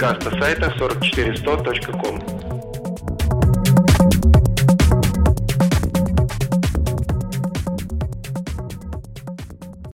Василий 0.00 0.18
Бивойс. 0.18 0.26
Оставайтесь 0.26 0.59